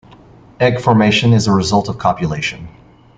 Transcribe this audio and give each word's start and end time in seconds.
Egg 0.59 0.79
formation 0.81 1.31
is 1.31 1.45
a 1.45 1.51
result 1.53 1.87
of 1.87 1.99
copulation. 1.99 2.67